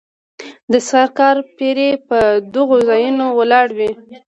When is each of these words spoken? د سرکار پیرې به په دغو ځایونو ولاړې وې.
د 0.71 0.73
سرکار 0.89 1.35
پیرې 1.57 1.89
به 1.97 2.03
په 2.07 2.19
دغو 2.53 2.77
ځایونو 2.89 3.25
ولاړې 3.39 3.73
وې. 3.77 3.89